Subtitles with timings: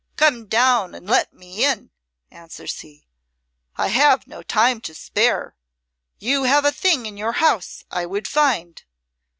[0.15, 1.91] 'Come down and let me in,'
[2.31, 3.05] answers he;
[3.75, 5.55] 'I have no time to spare.
[6.17, 8.83] You have a thing in your house I would find.'